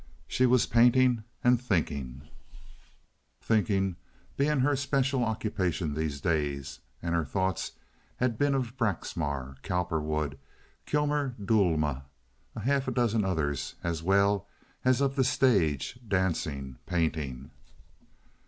[0.27, 3.97] She was painting and thinking—thinking
[4.35, 7.73] being her special occupation these days, and her thoughts
[8.15, 10.39] had been of Braxmar, Cowperwood,
[10.87, 12.05] Kilmer Duelma,
[12.55, 14.47] a half dozen others, as well
[14.83, 17.51] as of the stage, dancing, painting.